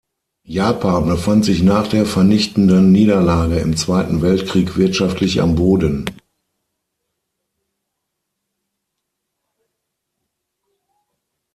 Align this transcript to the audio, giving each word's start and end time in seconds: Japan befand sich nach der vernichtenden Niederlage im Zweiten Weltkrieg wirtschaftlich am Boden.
Japan 0.47 1.05
befand 1.05 1.45
sich 1.45 1.61
nach 1.61 1.85
der 1.87 2.07
vernichtenden 2.07 2.91
Niederlage 2.91 3.59
im 3.59 3.77
Zweiten 3.77 4.23
Weltkrieg 4.23 4.75
wirtschaftlich 4.75 5.39
am 5.41 5.53
Boden. 5.57 6.05